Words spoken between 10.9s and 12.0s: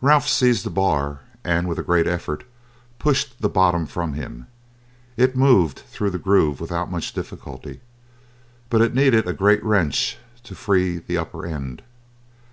the upper end.